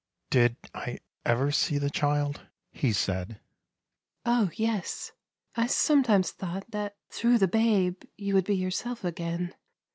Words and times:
"Did 0.31 0.55
I 0.73 0.97
ever 1.27 1.51
see 1.51 1.77
the 1.77 1.91
child?" 1.91 2.47
he 2.71 2.91
said." 2.91 3.39
Oh, 4.25 4.49
yes, 4.55 5.11
I 5.55 5.67
sometimes 5.67 6.31
thought 6.31 6.71
that 6.71 6.95
through 7.11 7.37
the 7.37 7.47
babe 7.47 8.01
you 8.17 8.33
would 8.33 8.45
be 8.45 8.55
yourself 8.55 9.03
again. 9.05 9.53